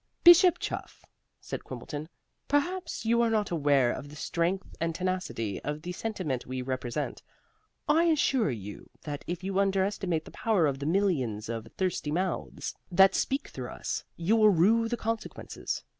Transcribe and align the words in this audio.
"Bishop 0.23 0.57
Chuff," 0.57 1.05
said 1.39 1.63
Quimbleton, 1.63 2.09
"perhaps 2.47 3.05
you 3.05 3.21
are 3.21 3.29
not 3.29 3.51
aware 3.51 3.91
of 3.91 4.09
the 4.09 4.15
strength 4.15 4.75
and 4.81 4.95
tenacity 4.95 5.61
of 5.63 5.83
the 5.83 5.91
sentiment 5.91 6.47
we 6.47 6.63
represent. 6.63 7.21
I 7.87 8.05
assure 8.05 8.49
you 8.49 8.89
that 9.03 9.23
if 9.27 9.43
you 9.43 9.59
underestimate 9.59 10.25
the 10.25 10.31
power 10.31 10.65
of 10.65 10.79
the 10.79 10.87
millions 10.87 11.49
of 11.49 11.67
thirsty 11.77 12.09
mouths 12.09 12.73
that 12.91 13.13
speak 13.13 13.49
through 13.49 13.69
us, 13.73 14.03
you 14.17 14.35
will 14.35 14.49
rue 14.49 14.87
the 14.89 14.97
consequences. 14.97 15.83